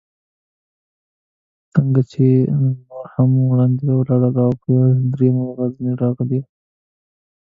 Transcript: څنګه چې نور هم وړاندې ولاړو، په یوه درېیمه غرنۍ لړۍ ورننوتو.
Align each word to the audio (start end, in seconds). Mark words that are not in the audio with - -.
څنګه 1.73 2.01
چې 2.11 2.25
نور 2.89 3.05
هم 3.15 3.31
وړاندې 3.49 3.85
ولاړو، 3.97 4.47
په 4.59 4.65
یوه 4.75 4.87
درېیمه 5.11 5.43
غرنۍ 5.57 5.87
لړۍ 5.91 6.07
ورننوتو. 6.09 6.45